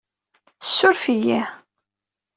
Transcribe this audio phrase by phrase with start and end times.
[0.61, 1.41] Ssuref-iyi.